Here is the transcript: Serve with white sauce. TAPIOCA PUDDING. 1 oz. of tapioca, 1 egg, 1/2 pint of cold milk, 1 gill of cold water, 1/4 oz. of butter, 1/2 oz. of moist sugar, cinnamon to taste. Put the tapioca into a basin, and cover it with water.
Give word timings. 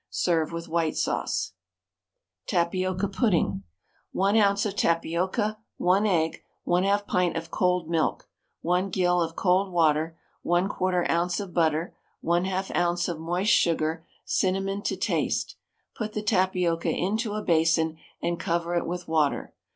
Serve 0.09 0.51
with 0.51 0.67
white 0.67 0.97
sauce. 0.97 1.53
TAPIOCA 2.47 3.07
PUDDING. 3.09 3.61
1 4.13 4.35
oz. 4.35 4.65
of 4.65 4.75
tapioca, 4.75 5.59
1 5.77 6.07
egg, 6.07 6.41
1/2 6.65 7.05
pint 7.05 7.37
of 7.37 7.51
cold 7.51 7.87
milk, 7.87 8.27
1 8.61 8.89
gill 8.89 9.21
of 9.21 9.35
cold 9.35 9.71
water, 9.71 10.17
1/4 10.43 11.07
oz. 11.07 11.39
of 11.39 11.53
butter, 11.53 11.95
1/2 12.23 12.71
oz. 12.75 13.07
of 13.07 13.19
moist 13.19 13.53
sugar, 13.53 14.03
cinnamon 14.25 14.81
to 14.81 14.97
taste. 14.97 15.55
Put 15.95 16.13
the 16.13 16.23
tapioca 16.23 16.89
into 16.89 17.33
a 17.35 17.43
basin, 17.43 17.97
and 18.23 18.39
cover 18.39 18.73
it 18.73 18.87
with 18.87 19.07
water. 19.07 19.53